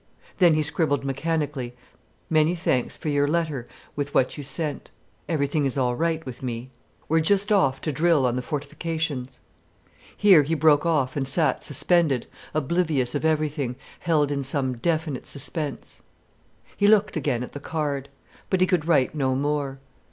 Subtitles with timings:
[0.39, 1.75] Then he scribbled mechanically:
[2.27, 4.89] "Many thanks for your letter with what you sent.
[5.29, 6.71] Everything is all right with me.
[7.07, 9.41] We are just off to drill on the fortifications——"
[10.17, 12.25] Here he broke off and sat suspended,
[12.55, 16.01] oblivious of everything, held in some definite suspense.
[16.75, 18.09] He looked again at the card.
[18.49, 19.77] But he could write no more.